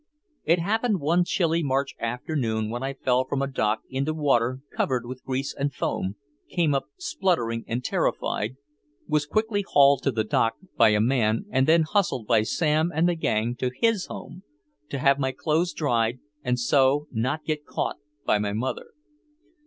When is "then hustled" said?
11.67-12.25